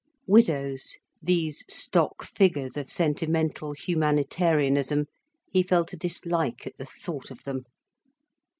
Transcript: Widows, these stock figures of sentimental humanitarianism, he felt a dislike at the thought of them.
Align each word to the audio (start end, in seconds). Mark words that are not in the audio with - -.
Widows, 0.25 0.97
these 1.21 1.63
stock 1.71 2.23
figures 2.23 2.75
of 2.75 2.89
sentimental 2.91 3.73
humanitarianism, 3.73 5.05
he 5.51 5.61
felt 5.61 5.93
a 5.93 5.95
dislike 5.95 6.65
at 6.65 6.75
the 6.79 6.87
thought 6.87 7.29
of 7.29 7.43
them. 7.43 7.65